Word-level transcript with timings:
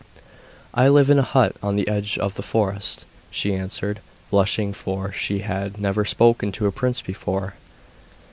'I 0.73 0.87
live 0.87 1.09
in 1.11 1.19
a 1.19 1.21
hut 1.21 1.55
on 1.61 1.75
the 1.75 1.87
edge 1.87 2.17
of 2.17 2.33
the 2.33 2.41
forest,' 2.41 3.05
she 3.29 3.53
answered, 3.53 3.99
blushing, 4.31 4.73
for 4.73 5.11
she 5.11 5.41
had 5.41 5.79
never 5.79 6.05
spoken 6.05 6.51
to 6.53 6.65
a 6.65 6.71
prince 6.71 7.03
before. 7.03 7.53